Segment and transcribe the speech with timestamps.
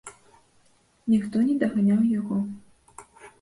[1.13, 2.41] Ніхто не даганяў яго.